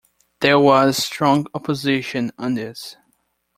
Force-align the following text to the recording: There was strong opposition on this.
There 0.39 0.57
was 0.57 0.97
strong 0.97 1.45
opposition 1.53 2.31
on 2.39 2.55
this. 2.55 2.97